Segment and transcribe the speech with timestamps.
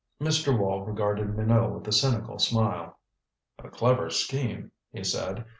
[0.19, 0.57] Mr.
[0.57, 2.97] Wall regarded Minot with a cynical smile.
[3.59, 5.45] "A clever scheme," he said.